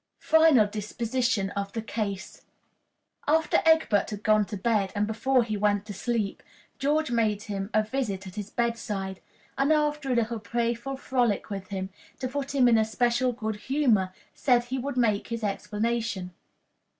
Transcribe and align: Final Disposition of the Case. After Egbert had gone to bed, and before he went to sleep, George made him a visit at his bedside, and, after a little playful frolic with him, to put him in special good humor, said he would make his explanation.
Final 0.23 0.65
Disposition 0.65 1.51
of 1.51 1.73
the 1.73 1.81
Case. 1.83 2.41
After 3.27 3.59
Egbert 3.67 4.09
had 4.09 4.23
gone 4.23 4.45
to 4.45 4.57
bed, 4.57 4.91
and 4.95 5.05
before 5.05 5.43
he 5.43 5.55
went 5.55 5.85
to 5.85 5.93
sleep, 5.93 6.41
George 6.79 7.11
made 7.11 7.43
him 7.43 7.69
a 7.71 7.83
visit 7.83 8.25
at 8.25 8.33
his 8.33 8.49
bedside, 8.49 9.21
and, 9.59 9.71
after 9.71 10.11
a 10.11 10.15
little 10.15 10.39
playful 10.39 10.97
frolic 10.97 11.51
with 11.51 11.67
him, 11.67 11.91
to 12.17 12.27
put 12.27 12.55
him 12.55 12.67
in 12.67 12.83
special 12.83 13.31
good 13.31 13.57
humor, 13.57 14.11
said 14.33 14.63
he 14.63 14.79
would 14.79 14.97
make 14.97 15.27
his 15.27 15.43
explanation. 15.43 16.33